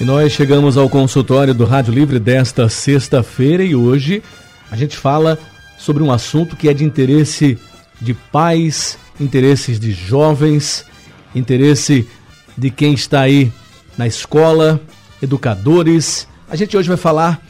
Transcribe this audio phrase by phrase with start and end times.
[0.00, 4.24] E nós chegamos ao consultório do Rádio Livre desta sexta-feira e hoje
[4.68, 5.38] a gente fala
[5.78, 7.56] sobre um assunto que é de interesse
[8.00, 10.84] de pais, interesses de jovens,
[11.32, 12.08] interesse
[12.58, 13.52] de quem está aí
[13.96, 14.80] na escola,
[15.22, 16.28] educadores.
[16.48, 17.40] A gente hoje vai falar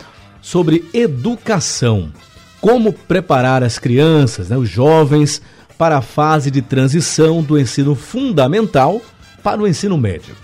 [0.41, 2.13] sobre educação.
[2.61, 5.43] Como preparar as crianças, né, os jovens,
[5.77, 9.01] para a fase de transição do ensino fundamental
[9.43, 10.35] para o ensino médio.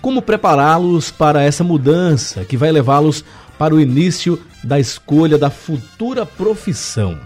[0.00, 3.24] Como prepará-los para essa mudança que vai levá-los
[3.58, 7.18] para o início da escolha da futura profissão.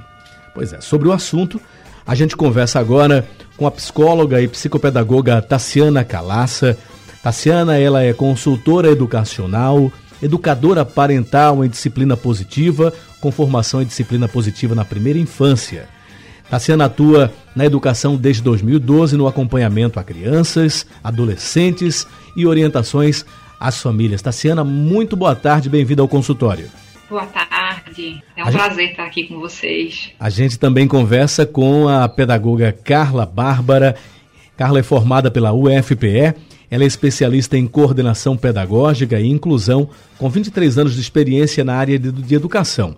[0.54, 1.60] Pois é, sobre o assunto,
[2.06, 6.76] a gente conversa agora com a psicóloga e psicopedagoga Tassiana Calaça.
[7.22, 14.74] Tassiana, ela é consultora educacional, educadora parental em disciplina positiva, com formação em disciplina positiva
[14.74, 15.88] na primeira infância.
[16.50, 23.24] Tassiana atua na educação desde 2012 no acompanhamento a crianças, adolescentes e orientações
[23.58, 24.20] às famílias.
[24.20, 26.68] Tassiana, muito boa tarde, bem-vinda ao consultório.
[27.08, 28.90] Boa tarde, é um a prazer gente...
[28.90, 30.10] estar aqui com vocês.
[30.18, 33.94] A gente também conversa com a pedagoga Carla Bárbara.
[34.56, 36.34] Carla é formada pela UFPE,
[36.72, 41.98] ela é especialista em coordenação pedagógica e inclusão, com 23 anos de experiência na área
[41.98, 42.96] de, de educação.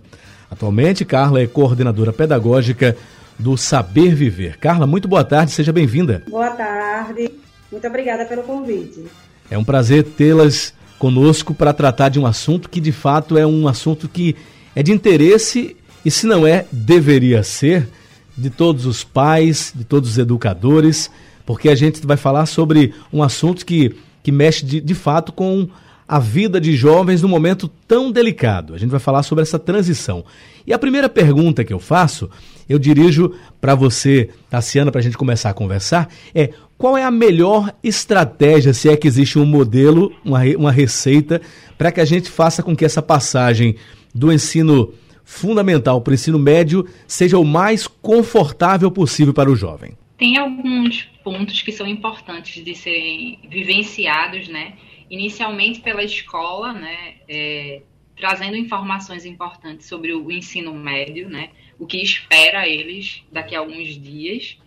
[0.49, 2.95] Atualmente, Carla é coordenadora pedagógica
[3.37, 4.57] do Saber Viver.
[4.59, 6.23] Carla, muito boa tarde, seja bem-vinda.
[6.29, 7.29] Boa tarde,
[7.69, 9.07] muito obrigada pelo convite.
[9.51, 13.67] É um prazer tê-las conosco para tratar de um assunto que de fato é um
[13.67, 14.37] assunto que
[14.73, 17.89] é de interesse e, se não é, deveria ser
[18.37, 21.11] de todos os pais, de todos os educadores,
[21.45, 25.67] porque a gente vai falar sobre um assunto que, que mexe de, de fato com
[26.07, 28.73] a vida de jovens num momento tão delicado.
[28.73, 30.23] A gente vai falar sobre essa transição.
[30.65, 32.29] E a primeira pergunta que eu faço,
[32.69, 37.11] eu dirijo para você, Tassiana, para a gente começar a conversar, é qual é a
[37.11, 41.41] melhor estratégia, se é que existe um modelo, uma, uma receita,
[41.77, 43.75] para que a gente faça com que essa passagem
[44.13, 49.93] do ensino fundamental para o ensino médio seja o mais confortável possível para o jovem?
[50.17, 54.77] Tem alguns pontos que são importantes de serem vivenciados, né?
[55.09, 57.81] inicialmente pela escola, né, é,
[58.15, 63.99] trazendo informações importantes sobre o ensino médio, né, o que espera eles daqui a alguns
[64.01, 64.57] dias,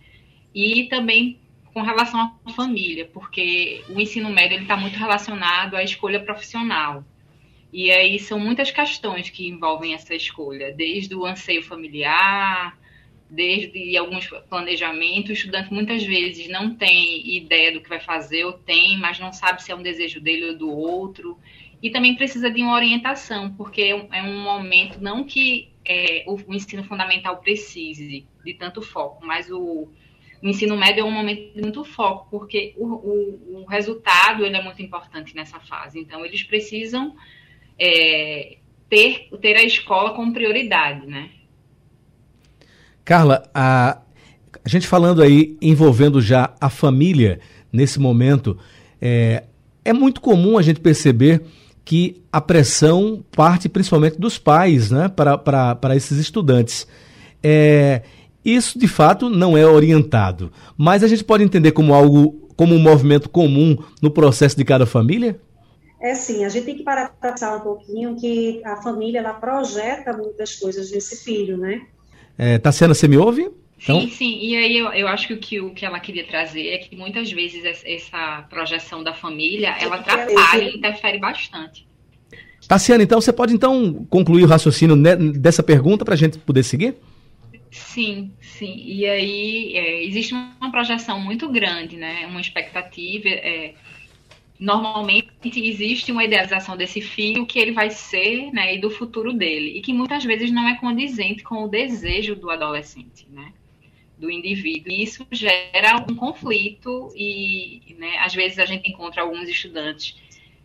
[0.53, 1.39] e também
[1.73, 7.03] com relação à família, porque o ensino médio está muito relacionado à escolha profissional.
[7.71, 12.75] E aí são muitas questões que envolvem essa escolha, desde o anseio familiar,
[13.29, 18.53] desde alguns planejamentos, o estudante muitas vezes não tem ideia do que vai fazer, ou
[18.53, 21.37] tem, mas não sabe se é um desejo dele ou do outro,
[21.81, 26.37] e também precisa de uma orientação, porque é um é momento, não que é, o,
[26.53, 29.87] ensino fundamental precise de tanto foco, mas o,
[30.41, 34.57] o, ensino médio é um momento de muito foco, porque o, o, o resultado ele
[34.57, 37.15] é muito importante nessa fase, então eles precisam
[37.77, 38.57] é,
[38.89, 41.29] ter, ter a escola como prioridade, né?
[43.09, 44.01] Carla, a,
[44.63, 47.39] a gente falando aí, envolvendo já a família
[47.73, 48.55] nesse momento,
[49.01, 49.45] é,
[49.83, 51.41] é muito comum a gente perceber
[51.83, 56.85] que a pressão parte principalmente dos pais né, para, esses estudantes.
[57.41, 58.03] É,
[58.45, 62.79] isso, de fato, não é orientado, mas a gente pode entender como algo, como um
[62.79, 65.41] movimento comum no processo de cada família?
[65.99, 69.33] É sim, a gente tem que parar para pensar um pouquinho que a família ela
[69.33, 71.87] projeta muitas coisas nesse filho, né?
[72.39, 73.51] É, Tassiana, você me ouve?
[73.83, 73.99] Então...
[73.99, 74.39] Sim, sim.
[74.41, 76.95] E aí eu, eu acho que o, que o que ela queria trazer é que
[76.95, 81.85] muitas vezes essa projeção da família, ela atrapalha e interfere bastante.
[82.65, 84.95] Tassiana, então você pode então concluir o raciocínio
[85.33, 86.95] dessa pergunta para a gente poder seguir?
[87.71, 88.83] Sim, sim.
[88.85, 92.25] E aí é, existe uma projeção muito grande, né?
[92.27, 93.27] Uma expectativa.
[93.27, 93.73] É,
[94.59, 99.77] normalmente existe uma idealização desse filho que ele vai ser, né, e do futuro dele,
[99.77, 103.53] e que muitas vezes não é condizente com o desejo do adolescente, né,
[104.17, 104.91] do indivíduo.
[104.91, 110.17] E isso gera um conflito e, né, às vezes a gente encontra alguns estudantes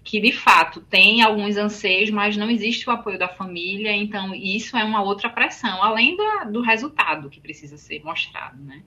[0.03, 4.77] que de fato têm alguns anseios, mas não existe o apoio da família, então isso
[4.77, 8.83] é uma outra pressão, além do, do resultado que precisa ser mostrado, né.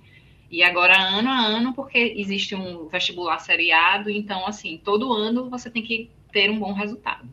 [0.50, 5.70] E agora, ano a ano, porque existe um vestibular seriado, então, assim, todo ano você
[5.70, 7.28] tem que ter um bom resultado.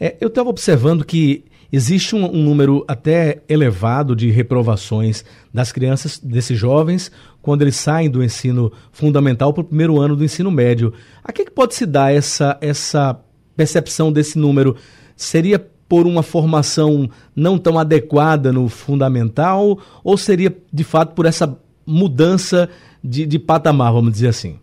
[0.00, 6.18] É, eu estava observando que existe um, um, número até elevado de reprovações das crianças,
[6.18, 7.10] desses jovens,
[7.42, 10.92] quando eles saem do ensino fundamental para o primeiro ano do ensino médio.
[11.22, 13.20] A que, que pode se dar essa, essa
[13.56, 14.76] percepção desse número?
[15.16, 21.58] Seria por uma formação não tão adequada no fundamental ou seria de fato por essa
[21.88, 22.70] mudança
[23.02, 24.60] de, de patamar, vamos dizer assim?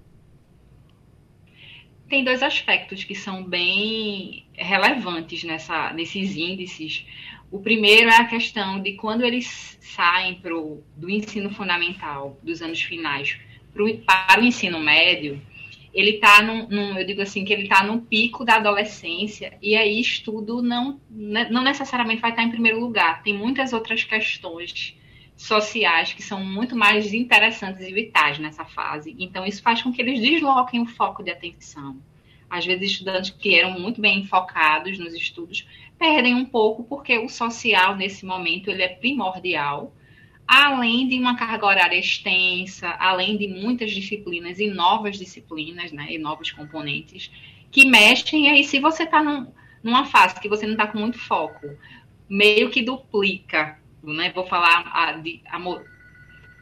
[2.07, 7.06] Tem dois aspectos que são bem relevantes nessa, nesses índices.
[7.51, 12.81] O primeiro é a questão de quando eles saem pro, do ensino fundamental, dos anos
[12.81, 13.38] finais,
[13.74, 15.42] pro, para o ensino médio,
[15.95, 19.75] ele está num, num, eu digo assim, que ele está no pico da adolescência, e
[19.75, 23.24] aí estudo não, né, não necessariamente vai estar em primeiro lugar.
[23.24, 24.95] Tem muitas outras questões
[25.36, 29.16] sociais que são muito mais interessantes e vitais nessa fase.
[29.20, 32.00] Então, isso faz com que eles desloquem o foco de atenção.
[32.50, 35.68] Às vezes, estudantes que eram muito bem focados nos estudos
[35.98, 39.94] perdem um pouco porque o social, nesse momento, ele é primordial
[40.48, 46.18] além de uma carga horária extensa, além de muitas disciplinas e novas disciplinas, né, e
[46.18, 47.32] novos componentes
[47.72, 49.48] que mexem, e aí se você está num,
[49.84, 51.68] numa fase que você não está com muito foco,
[52.30, 53.80] meio que duplica,
[54.13, 55.60] né, vou falar a, de, a,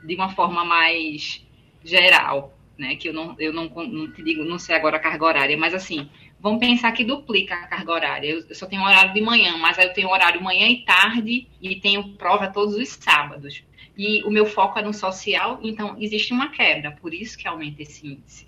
[0.04, 1.46] de uma forma mais
[1.84, 5.26] geral, né, que eu não, eu não, não te digo, não sei agora a carga
[5.26, 6.10] horária, mas assim,
[6.40, 8.28] vamos pensar que duplica a carga horária.
[8.28, 11.48] Eu, eu só tenho horário de manhã, mas aí eu tenho horário manhã e tarde
[11.62, 13.64] e tenho prova todos os sábados
[13.98, 17.82] e o meu foco é no social, então existe uma quebra, por isso que aumenta
[17.84, 18.46] esse índice.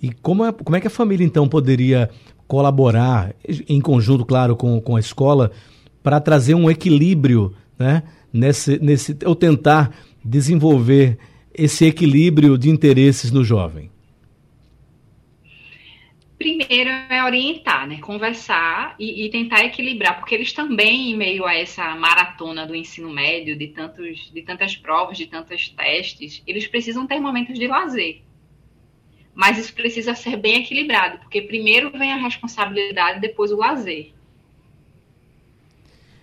[0.00, 2.10] E como é, como é que a família, então, poderia
[2.48, 3.34] colaborar,
[3.68, 5.52] em conjunto, claro, com, com a escola,
[6.02, 8.02] para trazer um equilíbrio, né,
[8.32, 9.94] nesse, nesse, ou tentar
[10.24, 11.18] desenvolver
[11.52, 13.90] esse equilíbrio de interesses no jovem?
[16.38, 17.98] Primeiro é orientar, né?
[17.98, 23.12] Conversar e, e, tentar equilibrar, porque eles também, em meio a essa maratona do ensino
[23.12, 28.22] médio, de, tantos, de tantas provas, de tantos testes, eles precisam ter momentos de lazer.
[29.32, 34.12] Mas isso precisa ser bem equilibrado, porque primeiro vem a responsabilidade, depois o lazer.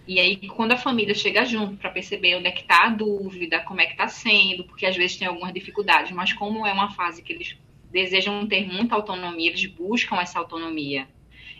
[0.10, 3.60] E aí, quando a família chega junto para perceber onde é que está a dúvida,
[3.60, 6.90] como é que está sendo, porque às vezes tem algumas dificuldades, mas como é uma
[6.90, 7.56] fase que eles
[7.92, 11.08] desejam ter muita autonomia, eles buscam essa autonomia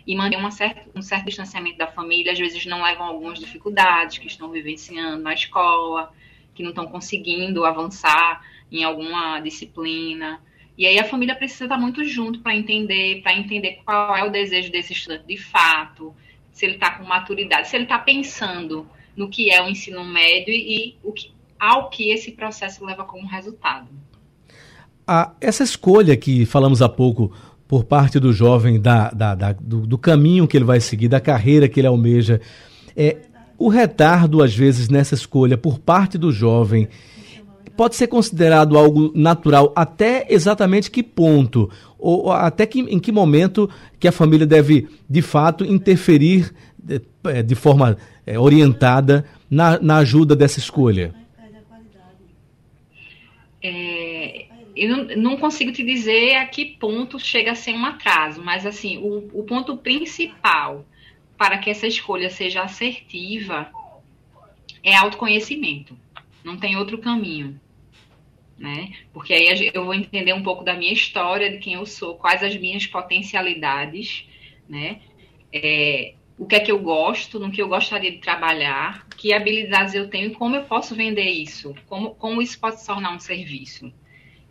[0.04, 4.18] e manter um certo, um certo distanciamento da família, às vezes não levam algumas dificuldades
[4.18, 6.12] que estão vivenciando na escola,
[6.52, 10.42] que não estão conseguindo avançar em alguma disciplina.
[10.76, 14.30] E aí a família precisa estar muito junto para entender, para entender qual é o
[14.30, 16.12] desejo desse estudante de fato,
[16.60, 18.86] se ele está com maturidade, se ele está pensando
[19.16, 23.26] no que é o ensino médio e o que, ao que esse processo leva como
[23.26, 23.88] resultado.
[25.06, 27.32] A, essa escolha que falamos há pouco
[27.66, 31.18] por parte do jovem, da, da, da do, do, caminho que ele vai seguir, da
[31.18, 32.42] carreira que ele almeja,
[32.94, 33.16] é,
[33.56, 36.90] o retardo, às vezes, nessa escolha por parte do jovem
[37.76, 41.70] pode ser considerado algo natural até exatamente que ponto?
[41.98, 43.68] Ou até que, em que momento
[43.98, 47.96] que a família deve, de fato, interferir de, é, de forma
[48.26, 51.14] é, orientada na, na ajuda dessa escolha?
[53.62, 58.64] É, eu não, consigo te dizer a que ponto chega a ser um atraso, mas
[58.64, 60.86] assim, o, o ponto principal
[61.36, 63.70] para que essa escolha seja assertiva
[64.82, 65.96] é autoconhecimento.
[66.44, 67.60] Não tem outro caminho.
[68.58, 68.92] Né?
[69.12, 72.42] Porque aí eu vou entender um pouco da minha história, de quem eu sou, quais
[72.42, 74.26] as minhas potencialidades,
[74.68, 75.00] né?
[75.50, 79.94] É, o que é que eu gosto, no que eu gostaria de trabalhar, que habilidades
[79.94, 83.18] eu tenho e como eu posso vender isso, como, como isso pode se tornar um
[83.18, 83.92] serviço.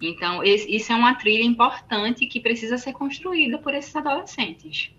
[0.02, 4.92] Então, isso é uma trilha importante que precisa ser construída por esses adolescentes.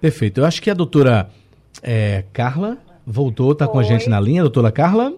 [0.00, 0.40] Perfeito.
[0.40, 1.30] Eu acho que a doutora
[1.82, 4.42] é, Carla voltou, está com a gente na linha.
[4.42, 5.12] Doutora Carla?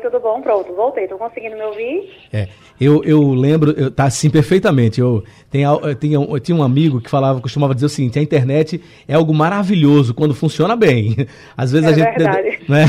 [0.00, 0.40] Oi, tudo bom?
[0.40, 1.04] Pronto, voltei.
[1.04, 2.10] Estou conseguindo me ouvir?
[2.32, 2.48] É,
[2.80, 4.98] eu, eu lembro, eu, tá assim perfeitamente.
[4.98, 8.22] Eu, tem, eu, tinha, eu tinha um amigo que falava, costumava dizer o seguinte: a
[8.22, 11.28] internet é algo maravilhoso quando funciona bem.
[11.54, 12.18] Às vezes é a gente.
[12.18, 12.60] Verdade.
[12.70, 12.86] Né?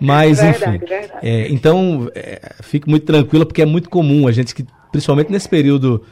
[0.00, 0.86] Mas, verdade, enfim.
[0.86, 1.12] Verdade.
[1.22, 5.48] É, então, é, fique muito tranquila, porque é muito comum a gente que, principalmente nesse
[5.48, 6.02] período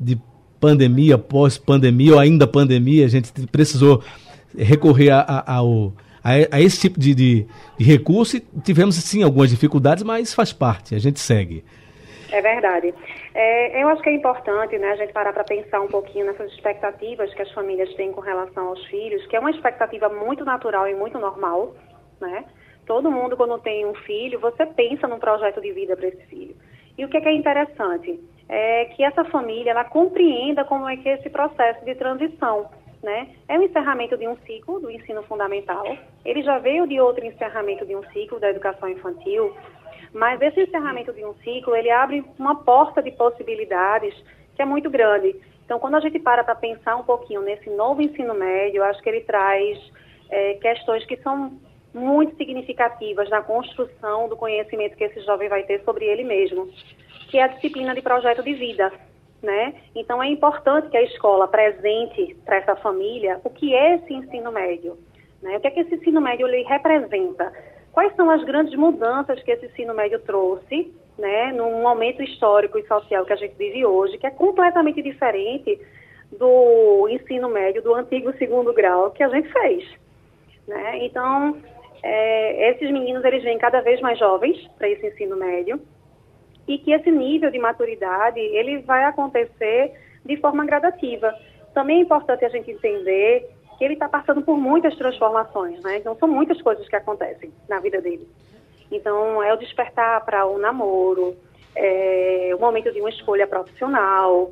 [0.00, 0.18] de
[0.58, 4.02] pandemia, pós-pandemia ou ainda pandemia, a gente precisou
[4.56, 7.46] recorrer a, a, ao, a, a esse tipo de, de,
[7.76, 11.64] de, recurso e tivemos, sim, algumas dificuldades, mas faz parte, a gente segue.
[12.30, 12.94] É verdade.
[13.34, 16.52] É, eu acho que é importante né, a gente parar para pensar um pouquinho nessas
[16.52, 20.86] expectativas que as famílias têm com relação aos filhos, que é uma expectativa muito natural
[20.88, 21.74] e muito normal,
[22.20, 22.44] né?
[22.86, 26.56] Todo mundo, quando tem um filho, você pensa num projeto de vida para esse filho.
[26.96, 28.18] E o que é, que é interessante?
[28.48, 32.70] É que essa família, ela compreenda como é que é esse processo de transição,
[33.02, 33.34] né?
[33.48, 35.84] É o encerramento de um ciclo do ensino fundamental.
[36.24, 39.54] Ele já veio de outro encerramento de um ciclo da educação infantil,
[40.12, 44.14] mas esse encerramento de um ciclo, ele abre uma porta de possibilidades
[44.54, 45.36] que é muito grande.
[45.64, 49.08] Então, quando a gente para para pensar um pouquinho nesse novo ensino médio, acho que
[49.08, 49.78] ele traz
[50.30, 51.58] é, questões que são
[51.92, 56.68] muito significativas na construção do conhecimento que esse jovem vai ter sobre ele mesmo,
[57.30, 58.92] que é a disciplina de projeto de vida.
[59.42, 59.74] Né?
[59.94, 64.50] Então, é importante que a escola apresente para essa família o que é esse ensino
[64.50, 64.98] médio.
[65.40, 65.56] Né?
[65.56, 67.52] O que é que esse ensino médio lhe representa?
[67.92, 72.86] Quais são as grandes mudanças que esse ensino médio trouxe, né, num momento histórico e
[72.86, 75.80] social que a gente vive hoje, que é completamente diferente
[76.30, 79.84] do ensino médio, do antigo segundo grau que a gente fez.
[80.66, 81.06] Né?
[81.06, 81.56] Então,
[82.02, 85.80] é, esses meninos eles vêm cada vez mais jovens para esse ensino médio
[86.68, 89.94] e que esse nível de maturidade ele vai acontecer
[90.24, 91.34] de forma gradativa.
[91.74, 93.48] Também é importante a gente entender
[93.78, 95.96] que ele está passando por muitas transformações, né?
[95.98, 98.28] Então são muitas coisas que acontecem na vida dele.
[98.90, 101.36] Então é o despertar para o namoro,
[101.74, 104.50] é o momento de uma escolha profissional,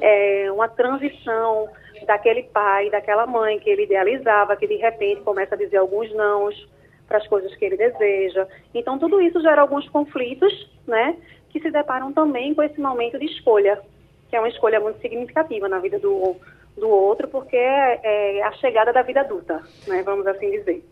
[0.00, 1.68] é uma transição
[2.06, 6.68] daquele pai, daquela mãe que ele idealizava, que de repente começa a dizer alguns nãos
[7.08, 8.46] para as coisas que ele deseja.
[8.74, 11.16] Então tudo isso gera alguns conflitos, né?
[11.56, 13.80] Que se deparam também com esse momento de escolha,
[14.28, 16.36] que é uma escolha muito significativa na vida do
[16.76, 20.84] do outro, porque é, é a chegada da vida adulta, né, vamos assim dizer.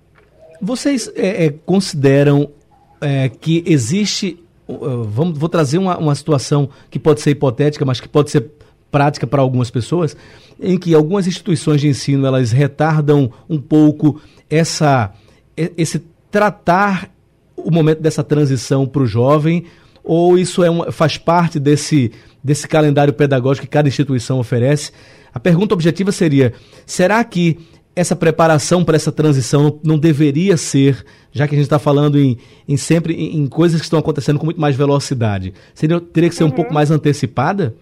[0.59, 2.51] Vocês é, é consideram
[3.03, 8.01] é, que existe, uh, vamos, vou trazer uma, uma situação que pode ser hipotética, mas
[8.01, 8.51] que pode ser
[8.91, 10.17] prática para algumas pessoas,
[10.59, 15.13] em que algumas instituições de ensino elas retardam um pouco essa,
[15.77, 15.99] esse
[16.31, 17.11] tratar
[17.57, 19.67] o momento dessa transição para o jovem,
[20.05, 24.93] ou isso é uma, faz parte desse, desse calendário pedagógico que cada instituição oferece?
[25.33, 26.53] A pergunta objetiva seria:
[26.87, 27.59] será que
[27.97, 32.37] essa preparação para essa transição não, deveria ser, já que a gente está falando em,
[32.69, 36.35] em sempre em, em, coisas que estão acontecendo com muito mais velocidade, seria, teria que
[36.35, 36.51] ser uhum.
[36.51, 37.75] um pouco mais antecipada?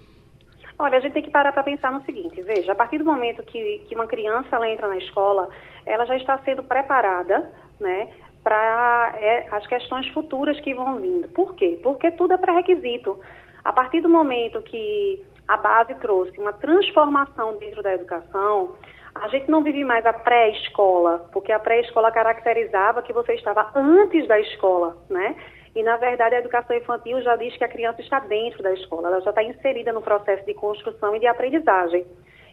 [0.79, 3.43] Olha, a gente tem que parar para pensar no seguinte, veja, a partir do momento
[3.43, 5.49] que, que uma criança entra na escola,
[5.87, 7.51] ela já está sendo preparada,
[7.81, 8.09] né,
[8.43, 11.29] para é, as questões futuras que vão vindo.
[11.29, 11.79] Por quê?
[11.83, 13.19] Porque tudo é pré-requisito.
[13.65, 18.75] A partir do momento que a base trouxe uma transformação dentro da educação,
[19.15, 24.27] a gente não vive mais a pré-escola, porque a pré-escola caracterizava que você estava antes
[24.27, 25.37] da escola, né?
[25.75, 29.09] E, na verdade, a educação infantil já diz que a criança está dentro da escola,
[29.09, 32.07] ela já está inserida no processo de construção e de aprendizagem.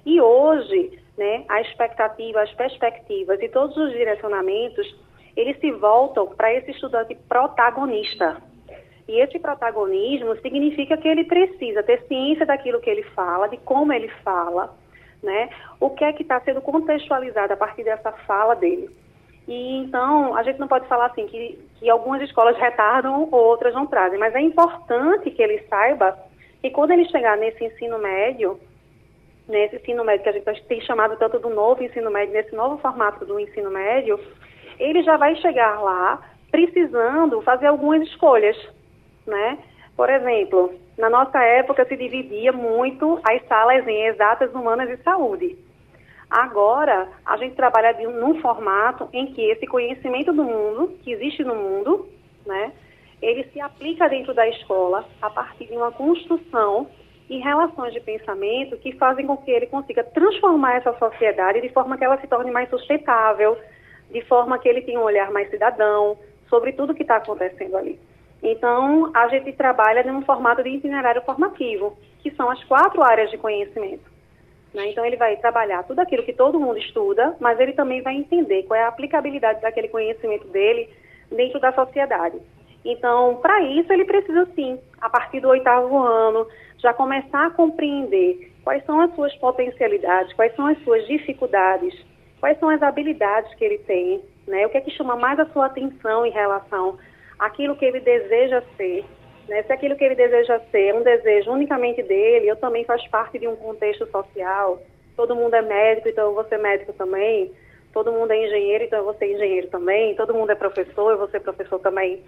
[0.06, 4.96] E hoje, né, a expectativa, as perspectivas e todos os direcionamentos,
[5.40, 8.42] eles se voltam para esse estudante protagonista,
[9.10, 13.92] e esse protagonismo significa que ele precisa ter ciência daquilo que ele fala, de como
[13.92, 14.76] ele fala,
[15.24, 15.50] né?
[15.80, 18.88] O que é que está sendo contextualizado a partir dessa fala dele.
[19.48, 23.74] E então, a gente não pode falar assim que, que algumas escolas retardam ou outras
[23.74, 26.16] não trazem, mas é importante que ele saiba
[26.62, 28.60] que quando ele chegar nesse ensino médio,
[29.48, 32.78] nesse ensino médio que a gente tem chamado tanto do novo ensino médio, nesse novo
[32.78, 34.20] formato do ensino médio,
[34.80, 38.58] ele já vai chegar lá precisando fazer algumas escolhas,
[39.28, 39.58] né?
[39.96, 45.58] Por exemplo, na nossa época se dividia muito as salas em exatas, humanas e saúde.
[46.30, 51.44] Agora, a gente trabalha de, num formato em que esse conhecimento do mundo, que existe
[51.44, 52.08] no mundo,
[52.46, 52.72] né,
[53.22, 56.88] ele se aplica dentro da escola a partir de uma construção
[57.30, 61.98] e relações de pensamento que fazem com que ele consiga transformar essa sociedade de forma
[61.98, 63.58] que ela se torne mais sustentável,
[64.12, 66.18] de forma que ele tenha um olhar mais cidadão
[66.50, 68.00] sobre tudo que está acontecendo ali.
[68.42, 73.38] Então, a gente trabalha num formato de itinerário formativo, que são as quatro áreas de
[73.38, 74.10] conhecimento.
[74.74, 74.90] Né?
[74.92, 78.64] Então, ele vai trabalhar tudo aquilo que todo mundo estuda, mas ele também vai entender
[78.64, 80.90] qual é a aplicabilidade daquele conhecimento dele
[81.32, 82.40] dentro da sociedade.
[82.84, 86.48] Então, para isso, ele precisa, sim, a partir do oitavo ano,
[86.78, 91.94] já começar a compreender quais são as suas potencialidades, quais são as suas dificuldades,
[92.40, 94.66] quais são as habilidades que ele tem, né?
[94.66, 96.98] o que é que chama mais a sua atenção em relação
[97.40, 99.06] aquilo que ele deseja ser.
[99.48, 99.64] Né?
[99.64, 103.40] Se aquilo que ele deseja ser é um desejo unicamente dele, eu também faço parte
[103.40, 104.80] de um contexto social.
[105.16, 107.52] Todo mundo é médico, então eu vou ser médico também.
[107.94, 110.16] Todo mundo é engenheiro, então eu vou ser engenheiro também.
[110.16, 112.22] Todo mundo é professor, eu vou ser professor também.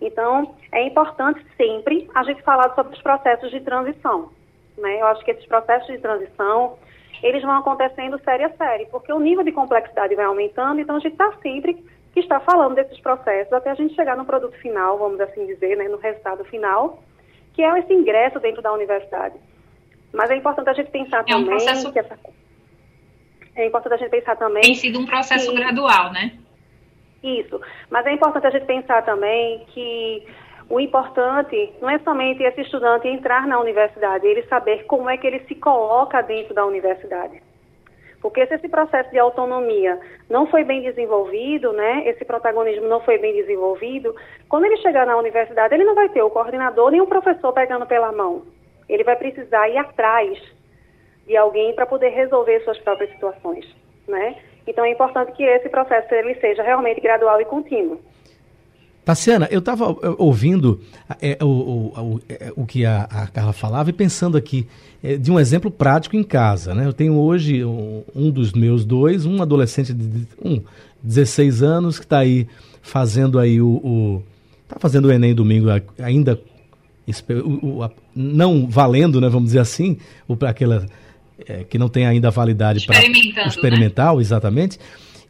[0.00, 4.30] Então, é importante sempre a gente falar sobre os processos de transição.
[4.76, 5.00] Né?
[5.00, 6.78] Eu acho que esses processos de transição,
[7.22, 10.98] eles vão acontecendo série a série, porque o nível de complexidade vai aumentando, então a
[11.00, 11.74] gente está sempre
[12.12, 15.76] que está falando desses processos até a gente chegar no produto final, vamos assim dizer,
[15.76, 17.02] né, no resultado final,
[17.52, 19.34] que é esse ingresso dentro da universidade.
[20.12, 21.92] Mas é importante a gente pensar é também um processo...
[21.92, 22.18] que essa...
[23.54, 24.62] é importante a gente pensar também.
[24.62, 26.32] Tem sido um processo que, gradual, né?
[27.22, 27.60] Isso.
[27.90, 30.26] Mas é importante a gente pensar também que
[30.68, 35.26] o importante não é somente esse estudante entrar na universidade, ele saber como é que
[35.26, 37.40] ele se coloca dentro da universidade.
[38.20, 43.18] Porque se esse processo de autonomia não foi bem desenvolvido, né, esse protagonismo não foi
[43.18, 44.14] bem desenvolvido,
[44.48, 47.86] quando ele chegar na universidade, ele não vai ter o coordenador nem o professor pegando
[47.86, 48.42] pela mão.
[48.88, 50.36] Ele vai precisar ir atrás
[51.26, 53.66] de alguém para poder resolver suas próprias situações,
[54.08, 54.36] né?
[54.66, 58.00] Então é importante que esse processo ele seja realmente gradual e contínuo.
[59.06, 60.80] Tassiana, eu estava ouvindo
[61.22, 64.66] é, o, o, é, o, que a, a, Carla falava e pensando aqui
[65.00, 66.74] é, de um exemplo prático em casa.
[66.74, 66.84] Né?
[66.84, 70.60] Eu tenho hoje um, um dos meus dois, um adolescente de um,
[71.04, 72.48] 16 anos que está aí
[72.82, 74.24] fazendo aí o,
[74.64, 75.68] está fazendo o Enem domingo
[76.00, 76.40] ainda
[77.30, 79.98] o, não valendo, né, vamos dizer assim,
[80.36, 80.84] para aquela
[81.46, 82.98] é, que não tem ainda validade para
[83.46, 84.22] experimental, né?
[84.22, 84.80] exatamente.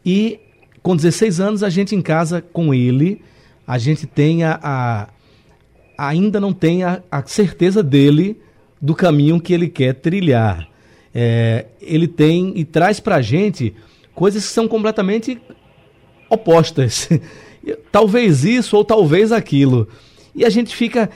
[0.03, 0.39] E
[0.81, 3.21] com 16 anos a gente em casa com ele
[3.67, 5.09] a gente tenha a,
[5.97, 8.39] ainda não tem a, a certeza dele
[8.81, 10.67] do caminho que ele quer trilhar.
[11.13, 13.75] É, ele tem e traz para a gente
[14.15, 15.37] coisas que são completamente
[16.29, 17.09] opostas.
[17.91, 19.87] talvez isso ou talvez aquilo.
[20.33, 21.09] E a gente fica.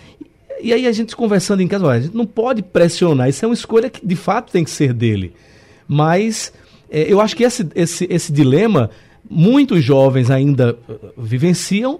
[0.62, 3.48] E aí a gente conversando em casa, olha, a gente não pode pressionar, isso é
[3.48, 5.34] uma escolha que de fato tem que ser dele.
[5.88, 6.53] Mas
[6.89, 8.89] é, eu acho que esse, esse, esse dilema
[9.29, 12.00] muitos jovens ainda uh, vivenciam,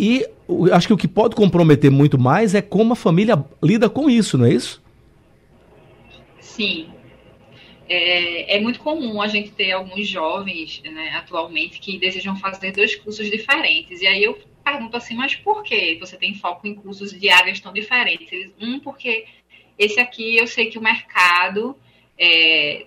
[0.00, 0.26] e
[0.72, 4.38] acho que o que pode comprometer muito mais é como a família lida com isso,
[4.38, 4.82] não é isso?
[6.40, 6.88] Sim.
[7.86, 12.96] É, é muito comum a gente ter alguns jovens né, atualmente que desejam fazer dois
[12.96, 14.00] cursos diferentes.
[14.00, 17.60] E aí eu pergunto assim, mas por que você tem foco em cursos de áreas
[17.60, 18.50] tão diferentes?
[18.58, 19.26] Um, porque
[19.78, 21.76] esse aqui eu sei que o mercado
[22.16, 22.86] é,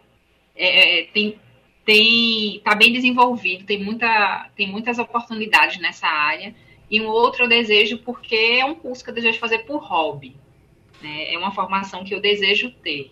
[0.56, 1.38] é, tem
[1.86, 6.56] tem está bem desenvolvido, tem muita tem muitas oportunidades nessa área
[6.94, 10.36] e um outro eu desejo porque é um curso que eu desejo fazer por hobby.
[11.02, 11.34] Né?
[11.34, 13.12] É uma formação que eu desejo ter.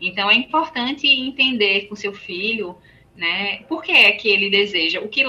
[0.00, 2.78] Então é importante entender com seu filho,
[3.14, 5.22] né, por que é que ele deseja, o que,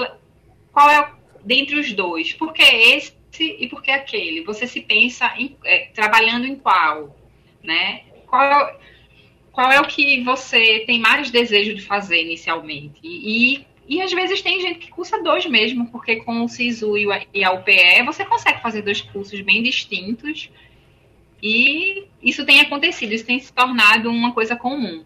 [0.72, 1.12] qual é
[1.44, 4.42] dentre os dois, por que esse e por que aquele.
[4.42, 7.14] Você se pensa em, é, trabalhando em qual,
[7.62, 8.04] né?
[8.26, 8.76] Qual é,
[9.52, 13.66] qual é o que você tem mais desejo de fazer inicialmente e e
[14.00, 18.04] às vezes tem gente que cursa dois mesmo, porque com o SISU e a UPE
[18.04, 20.50] você consegue fazer dois cursos bem distintos.
[21.42, 25.02] E isso tem acontecido, isso tem se tornado uma coisa comum.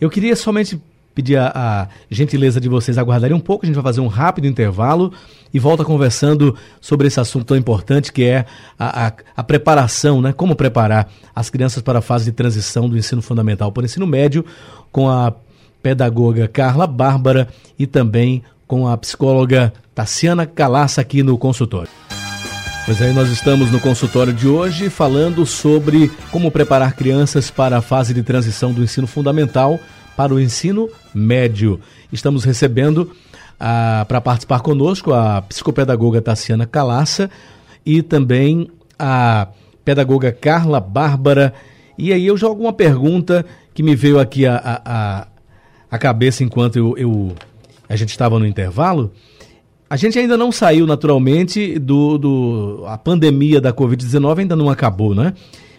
[0.00, 0.80] Eu queria somente
[1.14, 4.46] pedir a, a, gentileza de vocês aguardarem um pouco, a gente vai fazer um rápido
[4.46, 5.12] intervalo
[5.52, 8.44] e volta conversando sobre esse assunto tão importante que é
[8.76, 10.32] a, a, a, preparação, né?
[10.32, 14.06] Como preparar as crianças para a fase de transição do ensino fundamental para o ensino
[14.06, 14.44] médio,
[14.90, 15.32] com a
[15.84, 17.46] pedagoga Carla Bárbara
[17.78, 21.90] e também com a psicóloga Tassiana Calaça aqui no consultório.
[22.86, 27.82] Pois aí nós estamos no consultório de hoje falando sobre como preparar crianças para a
[27.82, 29.78] fase de transição do ensino fundamental
[30.16, 31.78] para o ensino médio.
[32.10, 33.10] Estamos recebendo
[33.60, 37.28] ah, para participar conosco a psicopedagoga Tassiana Calaça
[37.84, 39.48] e também a
[39.84, 41.52] pedagoga Carla Bárbara.
[41.98, 43.44] E aí eu jogo uma pergunta
[43.74, 45.28] que me veio aqui a,
[45.98, 47.34] cabeça enquanto eu, eu
[47.88, 49.12] a gente estava no intervalo.
[49.88, 55.14] A gente ainda não saiu naturalmente do, do a pandemia da Covid-19 ainda não acabou,
[55.14, 55.34] né?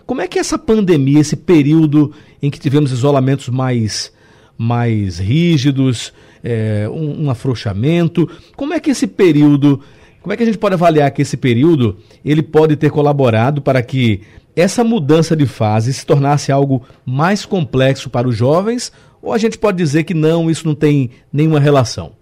[0.06, 4.14] Como é que essa pandemia, esse período em que tivemos isolamentos mais
[4.58, 9.82] mais rígidos, é, um, um afrouxamento, como é que esse período,
[10.22, 13.82] como é que a gente pode avaliar que esse período ele pode ter colaborado para
[13.82, 14.22] que
[14.56, 18.94] essa mudança de fase se tornasse algo mais complexo para os jovens
[19.26, 22.16] ou a gente pode dizer que não, isso não tem nenhuma relação?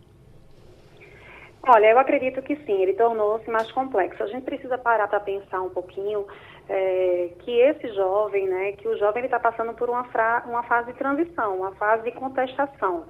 [1.68, 4.24] Olha, eu acredito que sim, ele tornou-se mais complexo.
[4.24, 6.26] A gente precisa parar para pensar um pouquinho
[6.70, 10.94] é, que esse jovem, né, que o jovem está passando por uma, fra uma fase
[10.94, 13.04] de transição, uma fase de contestação,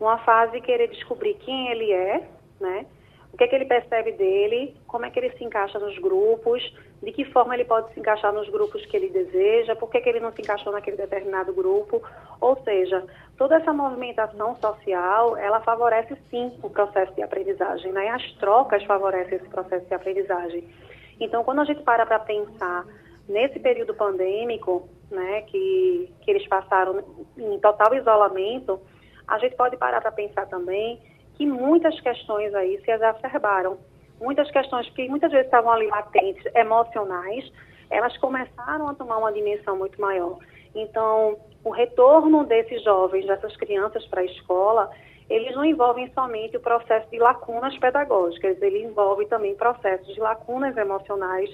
[0.00, 2.26] uma fase de querer descobrir quem ele é,
[2.60, 2.86] né,
[3.34, 6.62] o que, é que ele percebe dele, como é que ele se encaixa nos grupos,
[7.02, 10.08] de que forma ele pode se encaixar nos grupos que ele deseja, por que, que
[10.08, 12.00] ele não se encaixou naquele determinado grupo.
[12.40, 13.04] Ou seja,
[13.36, 18.08] toda essa movimentação social, ela favorece sim o processo de aprendizagem, né?
[18.10, 20.68] As trocas favorecem esse processo de aprendizagem.
[21.18, 22.86] Então, quando a gente para para pensar
[23.28, 27.02] nesse período pandêmico, né, que, que eles passaram
[27.36, 28.80] em total isolamento,
[29.26, 31.00] a gente pode parar para pensar também
[31.34, 33.78] que muitas questões aí se exacerbaram.
[34.20, 37.50] Muitas questões que muitas vezes estavam ali latentes, emocionais,
[37.90, 40.38] elas começaram a tomar uma dimensão muito maior.
[40.74, 44.90] Então, o retorno desses jovens, dessas crianças para a escola,
[45.28, 50.76] eles não envolvem somente o processo de lacunas pedagógicas, ele envolve também processos de lacunas
[50.76, 51.50] emocionais,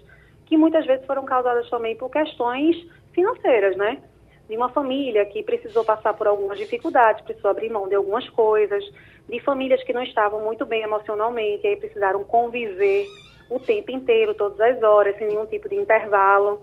[0.47, 2.77] que muitas vezes foram causadas também por questões
[3.13, 4.03] financeiras, né?
[4.49, 8.85] De uma família que precisou passar por algumas dificuldades, precisou abrir mão de algumas coisas,
[9.31, 13.07] de famílias que não estavam muito bem emocionalmente, aí precisaram conviver
[13.49, 16.61] o tempo inteiro, todas as horas, sem nenhum tipo de intervalo.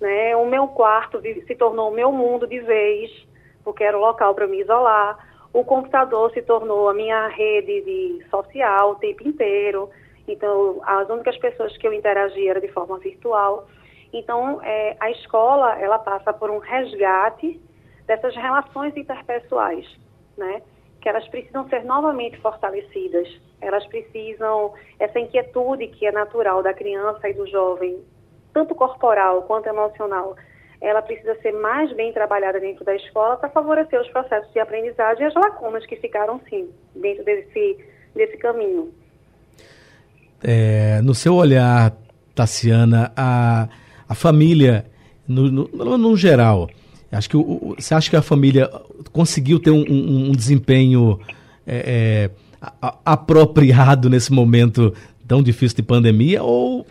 [0.00, 0.34] Né?
[0.36, 3.10] O meu quarto se tornou o meu mundo de vez,
[3.62, 5.18] porque era o local para me isolar.
[5.52, 9.90] O computador se tornou a minha rede de social o tempo inteiro.
[10.26, 13.66] Então, as únicas pessoas que eu interagia era de forma virtual.
[14.12, 17.60] Então, é, a escola, ela passa por um resgate
[18.06, 19.86] dessas relações interpessoais,
[20.36, 20.62] né?
[21.00, 23.28] Que elas precisam ser novamente fortalecidas.
[23.60, 27.98] Elas precisam, essa inquietude que é natural da criança e do jovem,
[28.52, 30.36] tanto corporal quanto emocional,
[30.80, 35.24] ela precisa ser mais bem trabalhada dentro da escola para favorecer os processos de aprendizagem
[35.24, 37.78] e as lacunas que ficaram, sim, dentro desse,
[38.14, 38.92] desse caminho.
[40.42, 41.92] É, no seu olhar,
[42.34, 43.68] Tassiana, a,
[44.08, 44.86] a família,
[45.28, 46.68] no, no, no geral,
[47.16, 48.70] acho que o, você acha que a família
[49.12, 51.18] conseguiu ter um, um, um desempenho
[51.66, 52.30] é, é,
[53.04, 54.94] apropriado nesse momento
[55.26, 56.86] tão difícil de pandemia ou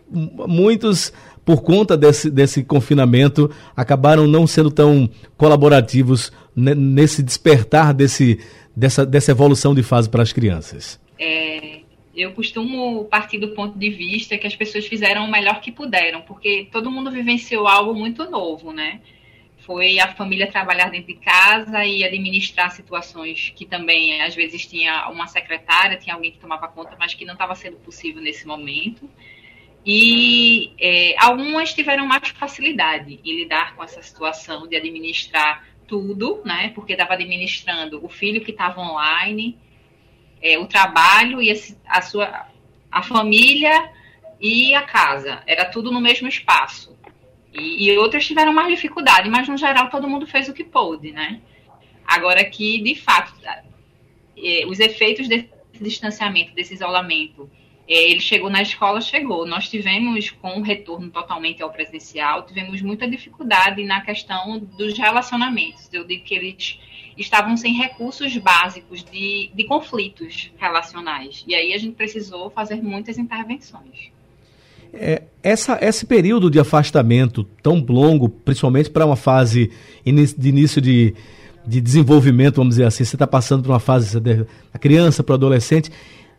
[0.47, 1.11] muitos
[1.43, 8.39] por conta desse, desse confinamento acabaram não sendo tão colaborativos nesse despertar desse,
[8.75, 10.99] dessa, dessa evolução de fase para as crianças?
[11.19, 11.79] É,
[12.15, 16.21] eu costumo partir do ponto de vista que as pessoas fizeram o melhor que puderam,
[16.21, 18.99] porque todo mundo vivenciou algo muito novo, né?
[19.69, 25.07] Foi a família trabalhar dentro de casa e administrar situações que também, às vezes, tinha
[25.09, 29.07] uma secretária, tinha alguém que tomava conta, mas que não estava sendo possível nesse momento.
[29.85, 36.71] E é, algumas tiveram mais facilidade em lidar com essa situação de administrar tudo, né?
[36.73, 39.55] Porque estava administrando o filho que estava online,
[40.41, 41.51] é, o trabalho e
[41.85, 42.47] a, sua
[42.91, 43.91] a família
[44.41, 45.43] e a casa.
[45.45, 46.97] Era tudo no mesmo espaço.
[47.53, 51.11] E, e, outras tiveram mais dificuldade, mas no geral todo mundo fez o que pôde,
[51.11, 51.41] né?
[52.05, 53.33] Agora que, de fato,
[54.37, 57.49] é, os efeitos desse distanciamento, desse isolamento,
[57.87, 59.47] é, ele chegou na escola, chegou.
[59.47, 65.89] Nós tivemos, com o retorno totalmente ao presencial, tivemos muita dificuldade na questão dos relacionamentos.
[65.91, 66.79] Eu digo que eles
[67.17, 71.43] estavam sem recursos básicos de, de conflitos relacionais.
[71.47, 74.11] E aí a gente precisou fazer muitas intervenções.
[74.93, 79.71] É, essa, esse período de afastamento tão longo, principalmente para uma fase
[80.03, 81.13] de início de,
[81.65, 85.35] de desenvolvimento, vamos dizer assim, você está passando por uma fase da criança para o
[85.35, 85.91] adolescente,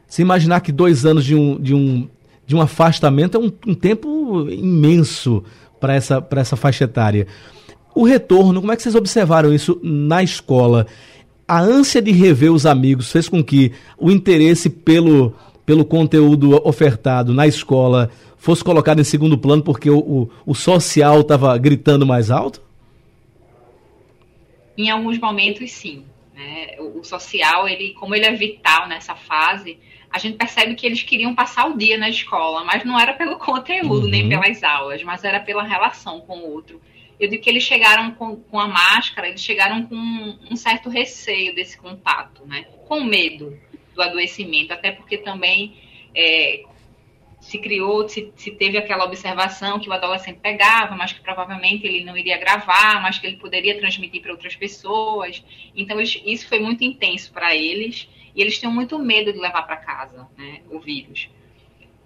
[0.07, 2.09] se imaginar que dois anos de um, de um,
[2.47, 5.43] de um afastamento é um, um tempo imenso
[5.79, 7.27] para essa, essa faixa etária.
[7.95, 10.87] O retorno, como é que vocês observaram isso na escola?
[11.47, 17.33] A ânsia de rever os amigos fez com que o interesse pelo, pelo conteúdo ofertado
[17.33, 22.31] na escola fosse colocado em segundo plano porque o, o, o social estava gritando mais
[22.31, 22.63] alto?
[24.77, 26.05] Em alguns momentos, sim.
[26.35, 26.77] Né?
[26.79, 29.79] O, o social, ele, como ele é vital nessa fase,
[30.11, 33.39] a gente percebe que eles queriam passar o dia na escola, mas não era pelo
[33.39, 34.11] conteúdo uhum.
[34.11, 36.81] nem pelas aulas, mas era pela relação com o outro.
[37.21, 40.89] Eu digo que eles chegaram com, com a máscara, eles chegaram com um, um certo
[40.89, 42.65] receio desse contato, né?
[42.89, 43.57] Com medo
[44.01, 45.75] do adoecimento, até porque também
[46.15, 46.63] é,
[47.41, 52.05] se criou, se, se, teve aquela observação que o adolescente pegava, mas que provavelmente ele
[52.05, 55.45] não iria gravar, mas que ele poderia transmitir para outras pessoas.
[55.75, 59.77] Então, isso foi muito intenso para eles e eles tinham muito medo de levar para
[59.77, 61.29] casa né, o vírus.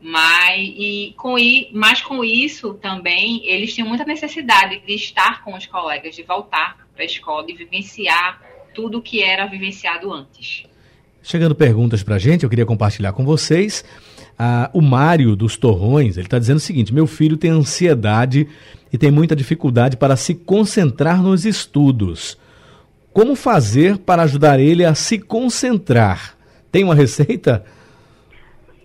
[0.01, 1.37] Mas, e com,
[1.73, 6.87] mas com isso também, eles tinham muita necessidade de estar com os colegas, de voltar
[6.93, 8.41] para a escola, de vivenciar
[8.75, 10.67] tudo o que era vivenciado antes.
[11.27, 13.83] Chegando perguntas para a gente, eu queria compartilhar com vocês.
[14.39, 18.47] Ah, o Mário dos Torrões, ele está dizendo o seguinte: meu filho tem ansiedade
[18.93, 22.39] e tem muita dificuldade para se concentrar nos estudos.
[23.11, 26.37] Como fazer para ajudar ele a se concentrar?
[26.71, 27.65] Tem uma receita?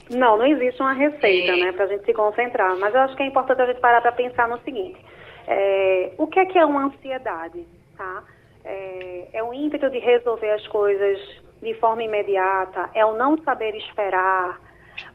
[0.09, 2.77] Não, não existe uma receita, né, para a gente se concentrar.
[2.79, 4.97] Mas eu acho que é importante a gente parar para pensar no seguinte:
[5.45, 8.23] é, o que é que é uma ansiedade, tá?
[8.63, 11.19] É, é o ímpeto de resolver as coisas
[11.61, 14.59] de forma imediata, é o não saber esperar,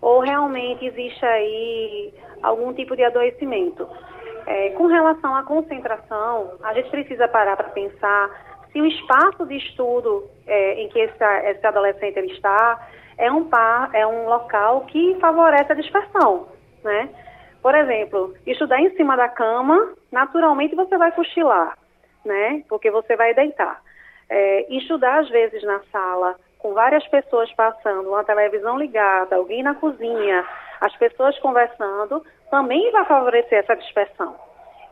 [0.00, 3.88] ou realmente existe aí algum tipo de adoecimento.
[4.46, 8.30] É, com relação à concentração, a gente precisa parar para pensar
[8.72, 13.44] se o espaço de estudo é, em que esse, esse adolescente ele está é um,
[13.44, 16.48] par, é um local que favorece a dispersão,
[16.82, 17.08] né?
[17.62, 21.78] Por exemplo, estudar em cima da cama, naturalmente você vai cochilar.
[22.24, 22.62] né?
[22.68, 23.80] Porque você vai deitar.
[24.28, 29.74] É, estudar às vezes na sala, com várias pessoas passando, uma televisão ligada, alguém na
[29.74, 30.44] cozinha,
[30.80, 34.34] as pessoas conversando, também vai favorecer essa dispersão.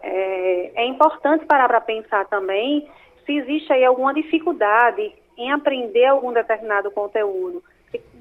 [0.03, 2.89] É, é importante parar para pensar também
[3.25, 7.63] se existe aí alguma dificuldade em aprender algum determinado conteúdo.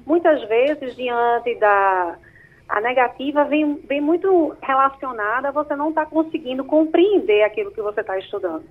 [0.06, 2.16] Muitas vezes, diante da
[2.68, 7.82] a negativa, vem, vem muito relacionada a você não estar tá conseguindo compreender aquilo que
[7.82, 8.64] você está estudando.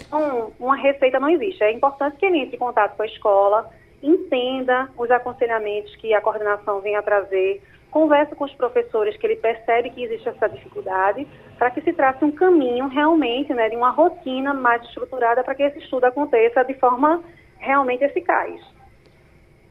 [0.00, 1.62] Então, uma receita não existe.
[1.62, 3.70] É importante que ele entre em contato com a escola,
[4.02, 9.36] entenda os aconselhamentos que a coordenação vem a trazer, conversa com os professores que ele
[9.36, 13.90] percebe que existe essa dificuldade, para que se trace um caminho realmente, né, de uma
[13.90, 17.22] rotina mais estruturada para que esse estudo aconteça de forma
[17.58, 18.60] realmente eficaz.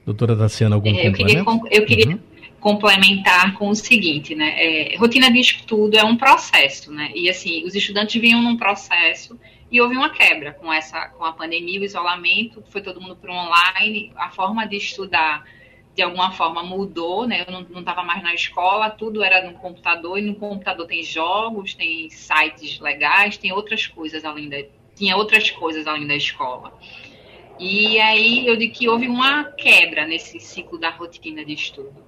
[0.05, 2.19] Doutora Daciana, algum é, eu queria, eu queria uhum.
[2.59, 7.63] complementar com o seguinte, né, é, rotina de estudo é um processo, né, e assim,
[7.65, 11.84] os estudantes vinham num processo e houve uma quebra com essa, com a pandemia, o
[11.84, 15.43] isolamento, foi todo mundo para online, a forma de estudar
[15.93, 17.43] de alguma forma mudou, né?
[17.47, 21.73] Eu não estava mais na escola, tudo era no computador, e no computador tem jogos,
[21.73, 24.58] tem sites legais, tem outras coisas além da,
[24.95, 26.71] tinha outras coisas além da escola.
[27.60, 32.06] E aí eu digo que houve uma quebra nesse ciclo da rotina de estudo.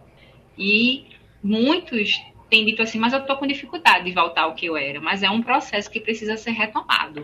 [0.55, 1.07] E
[1.41, 4.99] muitos têm dito assim, mas eu estou com dificuldade de voltar ao que eu era,
[4.99, 7.23] mas é um processo que precisa ser retomado.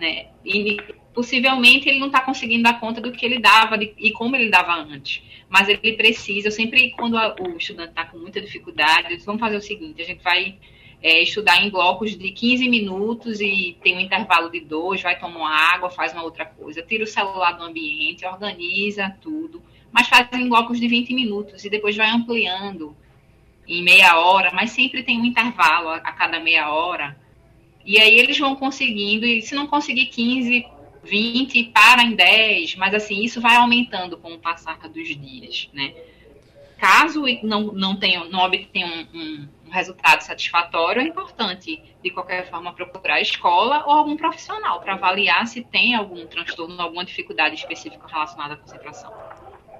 [0.00, 0.26] Né?
[0.44, 0.78] E
[1.12, 4.50] possivelmente ele não está conseguindo dar conta do que ele dava de, e como ele
[4.50, 5.22] dava antes.
[5.48, 9.56] Mas ele precisa, eu sempre, quando a, o estudante está com muita dificuldade, vamos fazer
[9.56, 10.58] o seguinte, a gente vai
[11.02, 15.36] é, estudar em blocos de 15 minutos e tem um intervalo de dois, vai tomar
[15.36, 20.26] uma água, faz uma outra coisa, tira o celular do ambiente, organiza tudo, mas faz
[20.32, 22.96] em blocos de 20 minutos e depois vai ampliando
[23.66, 27.16] em meia hora, mas sempre tem um intervalo a, a cada meia hora.
[27.84, 30.66] E aí eles vão conseguindo, e se não conseguir 15,
[31.02, 35.94] 20, para em 10, mas assim, isso vai aumentando com o passar dos dias, né?
[36.78, 42.50] Caso não, não, tenha, não obtenha um, um, um resultado satisfatório, é importante, de qualquer
[42.50, 47.54] forma, procurar a escola ou algum profissional para avaliar se tem algum transtorno, alguma dificuldade
[47.54, 49.12] específica relacionada à concentração.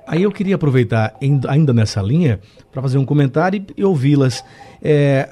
[0.07, 1.15] Aí eu queria aproveitar,
[1.49, 2.41] ainda nessa linha,
[2.71, 4.45] para fazer um comentário e, ouvi-las.
[4.83, 5.29] É,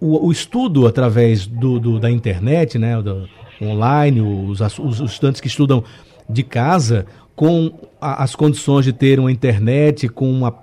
[0.00, 3.28] o, o, estudo através do, do, da internet, né, do,
[3.60, 5.82] online, os, os, os estudantes que estudam
[6.28, 10.54] de casa, com a, as condições de ter uma internet, com uma,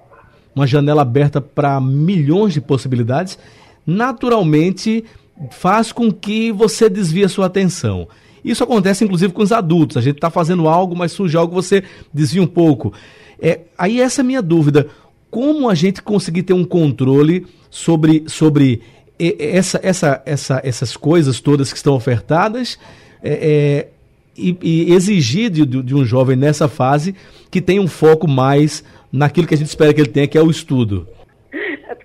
[0.56, 3.38] uma janela aberta para milhões de possibilidades,
[3.86, 5.04] naturalmente
[5.50, 8.08] faz com que você desvie a sua atenção.
[8.44, 9.98] Isso acontece inclusive com os adultos.
[9.98, 12.94] A gente está fazendo algo, mas surge algo, você desvia um pouco.
[13.40, 14.88] É, aí essa é a minha dúvida.
[15.30, 18.82] Como a gente conseguir ter um controle sobre, sobre
[19.20, 22.80] essa, essa, essa, essas coisas todas que estão ofertadas
[23.24, 23.88] é, é,
[24.38, 27.16] e, e, exigir de, de um jovem nessa fase
[27.50, 30.42] que tenha um foco mais naquilo que a gente espera que ele tenha, que é
[30.42, 31.08] o estudo?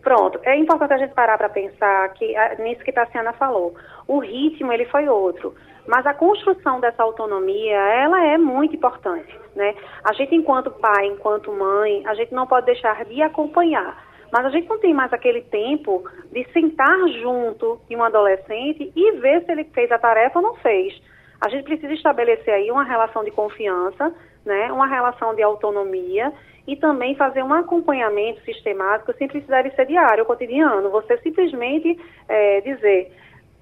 [0.03, 3.74] Pronto, é importante a gente parar para pensar que nisso que Tassiana falou.
[4.07, 5.55] O ritmo ele foi outro.
[5.88, 9.74] Mas a construção dessa autonomia, ela é muito importante, né?
[10.05, 13.96] A gente, enquanto pai, enquanto mãe, a gente não pode deixar de acompanhar.
[14.31, 19.12] Mas a gente não tem mais aquele tempo de sentar junto de um adolescente e
[19.12, 20.92] ver se ele fez a tarefa ou não fez.
[21.40, 24.12] A gente precisa estabelecer aí uma relação de confiança,
[24.44, 24.70] né?
[24.70, 26.31] Uma relação de autonomia
[26.66, 30.90] e também fazer um acompanhamento sistemático sem precisar ser diário, cotidiano.
[30.90, 31.98] Você simplesmente
[32.29, 33.11] é, dizer,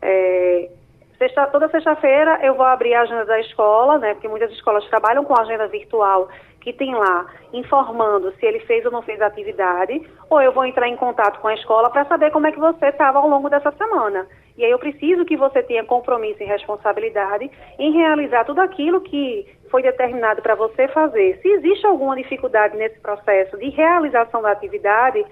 [0.03, 0.71] é,
[1.18, 4.12] Sexta, toda sexta-feira eu vou abrir a agenda da escola, né?
[4.14, 6.29] Porque muitas escolas trabalham com agenda virtual
[6.61, 10.66] que tem lá informando se ele fez ou não fez a atividade, ou eu vou
[10.66, 13.48] entrar em contato com a escola para saber como é que você estava ao longo
[13.48, 14.26] dessa semana.
[14.59, 17.48] E aí eu preciso que você tenha compromisso e responsabilidade
[17.79, 21.38] em realizar tudo aquilo que foi determinado para você fazer.
[21.40, 25.24] Se existe alguma dificuldade nesse processo de realização da atividade,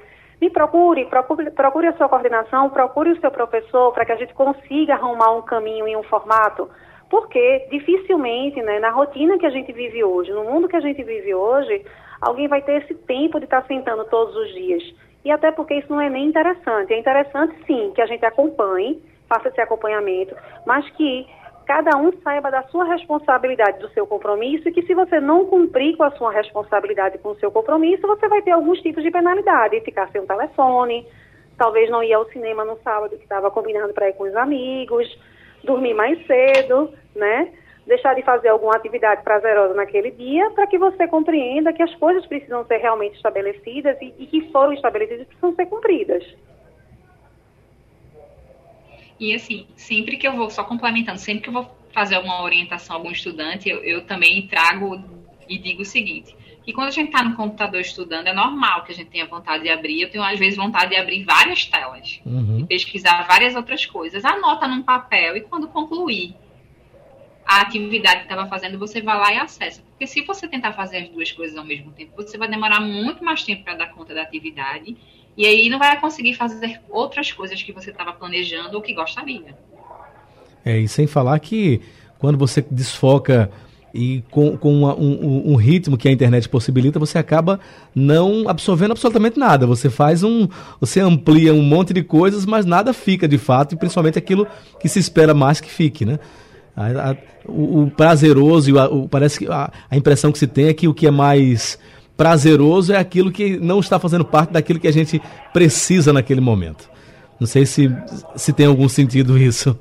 [0.45, 4.35] me procure, procure, procure a sua coordenação, procure o seu professor para que a gente
[4.35, 6.69] consiga arrumar um caminho e um formato.
[7.09, 11.03] Porque dificilmente, né, na rotina que a gente vive hoje, no mundo que a gente
[11.03, 11.85] vive hoje,
[12.21, 14.83] alguém vai ter esse tempo de estar sentando todos os dias.
[15.25, 16.93] E até porque isso não é nem interessante.
[16.93, 21.27] É interessante, sim, que a gente acompanhe, faça esse acompanhamento, mas que
[21.67, 25.97] cada um saiba da sua responsabilidade, do seu compromisso, e que se você não cumprir
[25.97, 29.81] com a sua responsabilidade, com o seu compromisso, você vai ter alguns tipos de penalidade,
[29.81, 31.07] ficar sem o telefone,
[31.57, 35.07] talvez não ir ao cinema no sábado que estava combinado para ir com os amigos,
[35.65, 37.53] dormir mais cedo, né?
[37.87, 42.25] Deixar de fazer alguma atividade prazerosa naquele dia, para que você compreenda que as coisas
[42.27, 46.25] precisam ser realmente estabelecidas e, e que foram estabelecidas precisam ser cumpridas.
[49.19, 52.97] E assim, sempre que eu vou, só complementando, sempre que eu vou fazer alguma orientação
[52.97, 55.03] a algum estudante, eu, eu também trago
[55.49, 58.93] e digo o seguinte: que quando a gente está no computador estudando, é normal que
[58.93, 60.01] a gente tenha vontade de abrir.
[60.01, 62.61] Eu tenho, às vezes, vontade de abrir várias telas uhum.
[62.61, 64.25] e pesquisar várias outras coisas.
[64.25, 66.35] Anota num papel e quando concluir
[67.47, 69.83] a atividade que estava fazendo, você vai lá e acessa.
[69.83, 73.23] Porque se você tentar fazer as duas coisas ao mesmo tempo, você vai demorar muito
[73.23, 74.97] mais tempo para dar conta da atividade
[75.37, 79.57] e aí não vai conseguir fazer outras coisas que você estava planejando ou que gostaria.
[80.65, 81.81] É, e sem falar que
[82.19, 83.51] quando você desfoca
[83.93, 87.61] e com, com uma, um, um, ritmo que a internet possibilita, você acaba
[87.95, 89.69] não absorvendo absolutamente nada.
[89.69, 90.49] Você faz um.
[90.81, 94.49] Você amplia um monte de coisas, mas nada fica de fato, e principalmente aquilo
[94.81, 96.19] que se espera mais que fique, né?
[96.77, 97.17] A, a,
[97.47, 100.89] o, o, prazeroso, e o, parece que a, a impressão que se tem é que
[100.89, 101.79] o que é mais
[102.17, 105.21] prazeroso é aquilo que não está fazendo parte daquilo que a gente
[105.53, 106.89] precisa naquele momento.
[107.41, 107.89] Não sei se,
[108.37, 109.79] se tem algum sentido isso.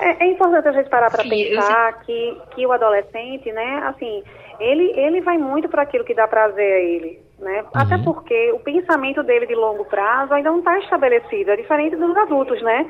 [0.00, 4.22] É, é importante a gente parar para pensar que, que o adolescente, né, assim,
[4.58, 7.20] ele, ele vai muito para aquilo que dá prazer a ele.
[7.38, 7.62] Né?
[7.62, 7.68] Uhum.
[7.74, 12.16] Até porque o pensamento dele de longo prazo ainda não está estabelecido, é diferente dos
[12.16, 12.88] adultos, né?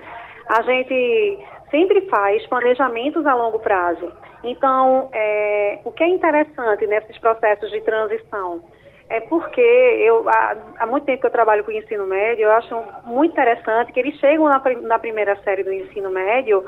[0.49, 1.39] A gente
[1.71, 4.13] sempre faz planejamentos a longo prazo.
[4.45, 8.63] Então, é, o que é interessante nesses processos de transição
[9.09, 12.53] é porque eu há, há, muito tempo que eu trabalho com o ensino médio, eu
[12.53, 12.75] acho
[13.05, 16.65] muito interessante que eles chegam na, na primeira série do ensino médio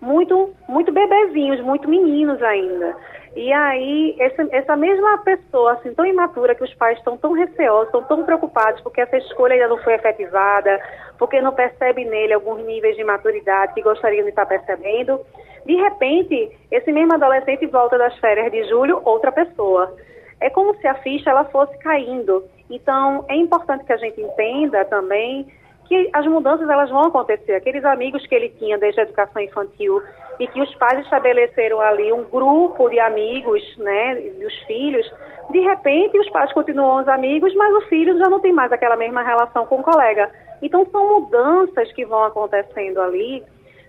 [0.00, 2.96] muito, muito bebezinhos, muito meninos ainda.
[3.36, 7.86] E aí, essa, essa mesma pessoa, assim, tão imatura, que os pais estão tão receosos,
[7.86, 10.80] estão tão preocupados porque essa escolha ainda não foi efetivada,
[11.18, 15.20] porque não percebe nele alguns níveis de maturidade que gostariam de estar percebendo,
[15.66, 19.94] de repente, esse mesmo adolescente volta das férias de julho, outra pessoa.
[20.40, 22.44] É como se a ficha ela fosse caindo.
[22.68, 25.46] Então, é importante que a gente entenda também
[25.86, 27.54] que as mudanças elas vão acontecer.
[27.54, 30.02] Aqueles amigos que ele tinha desde a educação infantil
[30.38, 35.10] e que os pais estabeleceram ali um grupo de amigos, né, dos filhos,
[35.50, 38.96] de repente os pais continuam os amigos, mas o filho já não tem mais aquela
[38.96, 40.30] mesma relação com o colega.
[40.62, 43.44] Então são mudanças que vão acontecendo ali,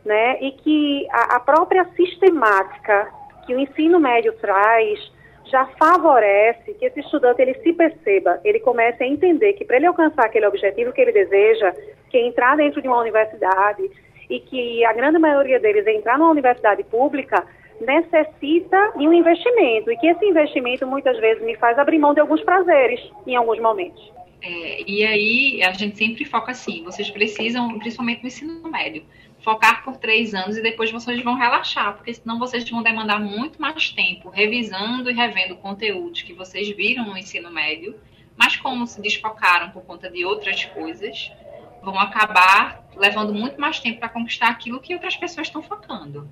[0.06, 3.12] né, e que a, a própria sistemática
[3.46, 5.00] que o ensino médio traz
[5.46, 9.86] já favorece que esse estudante ele se perceba, ele comece a entender que para ele
[9.86, 11.74] alcançar aquele objetivo que ele deseja,
[12.10, 13.90] que é entrar dentro de uma universidade
[14.30, 17.46] e que a grande maioria deles é entrar numa universidade pública,
[17.80, 22.22] necessita de um investimento e que esse investimento muitas vezes me faz abrir mão de
[22.22, 24.12] alguns prazeres em alguns momentos.
[24.42, 29.04] É, e aí a gente sempre foca assim, vocês precisam, principalmente no ensino médio,
[29.46, 33.62] focar por três anos e depois vocês vão relaxar, porque senão vocês vão demandar muito
[33.62, 37.96] mais tempo revisando e revendo conteúdos que vocês viram no ensino médio,
[38.36, 41.32] mas como se desfocaram por conta de outras coisas,
[41.84, 46.28] vão acabar levando muito mais tempo para conquistar aquilo que outras pessoas estão focando.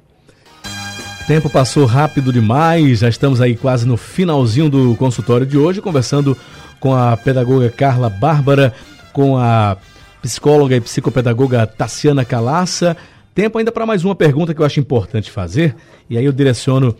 [1.21, 5.82] O tempo passou rápido demais, já estamos aí quase no finalzinho do consultório de hoje,
[5.82, 6.36] conversando
[6.80, 8.73] com a pedagoga Carla Bárbara,
[9.13, 9.78] com a
[10.23, 12.95] psicóloga e psicopedagoga Tassiana Calaça.
[13.36, 15.75] Tempo ainda para mais uma pergunta que eu acho importante fazer,
[16.09, 16.95] e aí eu direciono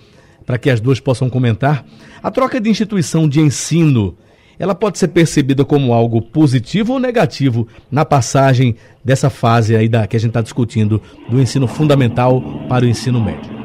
[0.45, 1.86] para que as duas possam comentar.
[2.21, 4.17] A troca de instituição de ensino,
[4.59, 10.05] ela pode ser percebida como algo positivo ou negativo na passagem dessa fase aí da
[10.05, 13.63] que a gente está discutindo do ensino fundamental para o ensino médio?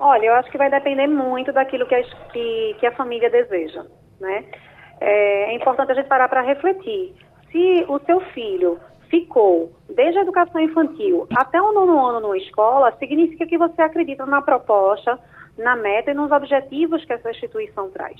[0.00, 3.84] Olha, eu acho que vai depender muito daquilo que a, que, que a família deseja,
[4.20, 4.44] né?
[5.04, 7.14] É, é importante a gente parar para refletir.
[7.52, 12.96] Se o seu filho ficou desde a educação infantil até o nono ano numa escola,
[12.98, 15.18] significa que você acredita na proposta,
[15.58, 18.18] na meta e nos objetivos que essa instituição traz.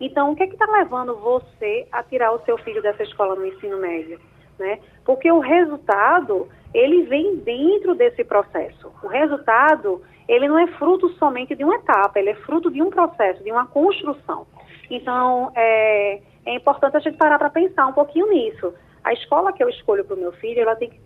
[0.00, 3.44] Então, o que é está levando você a tirar o seu filho dessa escola no
[3.44, 4.18] ensino médio?
[4.58, 4.78] Né?
[5.04, 8.92] Porque o resultado, ele vem dentro desse processo.
[9.02, 12.88] O resultado, ele não é fruto somente de uma etapa, ele é fruto de um
[12.88, 14.46] processo, de uma construção.
[14.90, 18.74] Então, é, é importante a gente parar para pensar um pouquinho nisso.
[19.04, 21.00] A escola que eu escolho para o meu filho, ela tem que,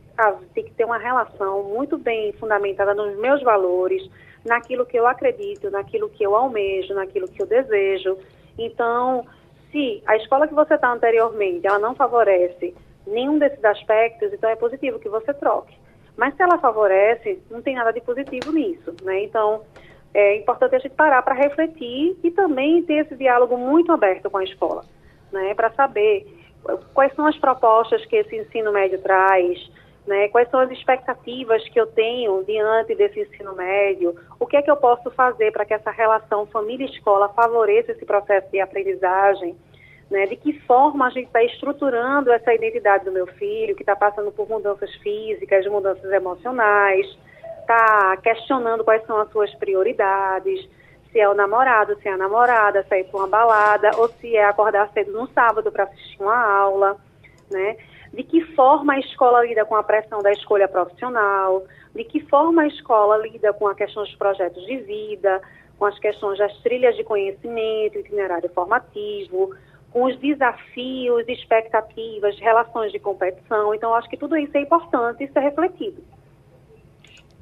[0.54, 4.08] tem que ter uma relação muito bem fundamentada nos meus valores,
[4.44, 8.18] naquilo que eu acredito, naquilo que eu almejo, naquilo que eu desejo.
[8.58, 9.26] Então,
[9.70, 12.74] se a escola que você está anteriormente, ela não favorece
[13.06, 15.76] nenhum desses aspectos, então é positivo que você troque.
[16.16, 19.24] Mas se ela favorece, não tem nada de positivo nisso, né?
[19.24, 19.62] Então,
[20.14, 24.38] é importante a gente parar para refletir e também ter esse diálogo muito aberto com
[24.38, 24.84] a escola,
[25.32, 26.26] né, para saber
[26.94, 29.58] quais são as propostas que esse ensino médio traz,
[30.06, 34.62] né, quais são as expectativas que eu tenho diante desse ensino médio, o que é
[34.62, 39.56] que eu posso fazer para que essa relação família-escola favoreça esse processo de aprendizagem,
[40.10, 43.96] Né, de que forma a gente está estruturando essa identidade do meu filho, que está
[43.96, 47.06] passando por mudanças físicas, mudanças emocionais,
[47.64, 50.68] está questionando quais são as suas prioridades,
[51.10, 54.36] se é o namorado, se é a namorada, se é para uma balada, ou se
[54.36, 56.96] é acordar cedo no sábado para assistir uma aula,
[57.50, 57.76] né?
[58.12, 62.62] De que forma a escola lida com a pressão da escolha profissional, de que forma
[62.62, 65.40] a escola lida com a questão dos projetos de vida,
[65.78, 69.54] com as questões das trilhas de conhecimento, itinerário formativo,
[69.92, 73.72] com os desafios, expectativas, relações de competição.
[73.72, 76.02] Então, acho que tudo isso é importante e ser refletido.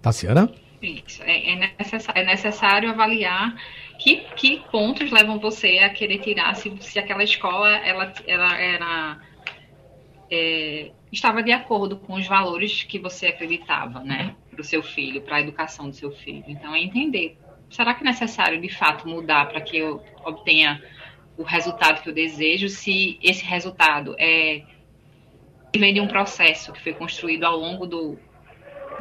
[0.03, 0.53] Tassiana?
[0.82, 1.22] Isso.
[1.22, 3.55] É, é, necessário, é necessário avaliar
[3.98, 9.20] que, que pontos levam você a querer tirar se, se aquela escola ela, ela era
[10.28, 15.20] é, estava de acordo com os valores que você acreditava, né, para o seu filho,
[15.20, 16.44] para a educação do seu filho.
[16.48, 17.38] Então, é entender.
[17.70, 20.82] Será que é necessário, de fato, mudar para que eu obtenha
[21.36, 24.62] o resultado que eu desejo, se esse resultado é
[25.74, 28.18] vem de um processo que foi construído ao longo do,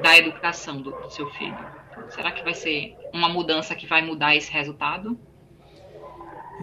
[0.02, 1.58] da educação do, do seu filho?
[2.10, 5.18] Será que vai ser uma mudança que vai mudar esse resultado?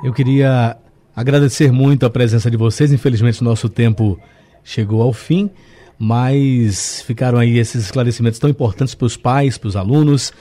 [0.02, 0.76] Eu queria
[1.14, 2.92] agradecer muito a presença de vocês.
[2.92, 4.18] Infelizmente, nosso tempo
[4.62, 5.50] chegou ao fim,
[5.98, 10.32] mas ficaram aí esses esclarecimentos tão importantes para os pais, para os alunos,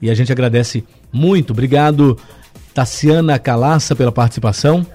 [0.00, 1.52] e a gente agradece muito.
[1.52, 2.18] Obrigado,
[2.74, 4.86] Tassiana Calaça, pela participação.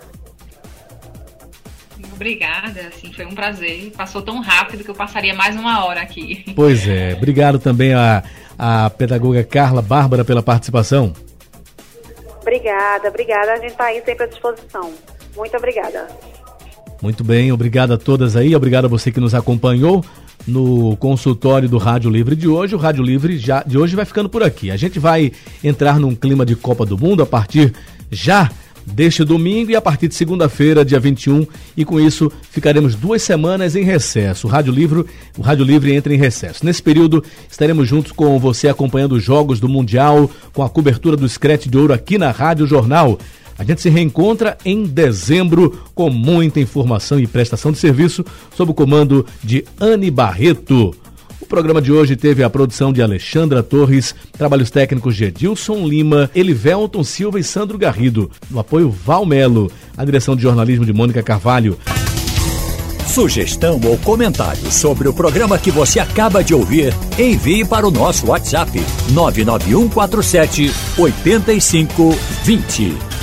[2.21, 3.91] Obrigada, assim, foi um prazer.
[3.97, 6.45] Passou tão rápido que eu passaria mais uma hora aqui.
[6.55, 8.21] Pois é, obrigado também a,
[8.59, 11.13] a pedagoga Carla Bárbara pela participação.
[12.39, 13.53] Obrigada, obrigada.
[13.53, 14.93] A gente está aí sempre à disposição.
[15.35, 16.07] Muito obrigada.
[17.01, 20.05] Muito bem, obrigado a todas aí, obrigado a você que nos acompanhou
[20.47, 22.75] no consultório do Rádio Livre de hoje.
[22.75, 24.69] O Rádio Livre já, de hoje vai ficando por aqui.
[24.69, 25.31] A gente vai
[25.63, 27.73] entrar num clima de Copa do Mundo a partir
[28.11, 28.51] já
[28.85, 33.75] deste domingo e a partir de segunda-feira, dia 21, e com isso ficaremos duas semanas
[33.75, 34.47] em recesso.
[34.47, 35.05] O Rádio Livre,
[35.37, 36.65] o Rádio Livre entra em recesso.
[36.65, 41.27] Nesse período, estaremos juntos com você acompanhando os jogos do Mundial, com a cobertura do
[41.27, 43.17] Screte de Ouro aqui na Rádio Jornal.
[43.57, 48.25] A gente se reencontra em dezembro com muita informação e prestação de serviço
[48.55, 50.95] sob o comando de Anne Barreto.
[51.51, 57.03] Programa de hoje teve a produção de Alexandra Torres, trabalhos técnicos de Edilson Lima, Elivelton
[57.03, 58.31] Silva e Sandro Garrido.
[58.49, 61.77] No apoio Valmelo, a direção de jornalismo de Mônica Carvalho.
[63.05, 68.27] Sugestão ou comentário sobre o programa que você acaba de ouvir, envie para o nosso
[68.27, 68.71] WhatsApp
[69.09, 73.20] 99147 8520.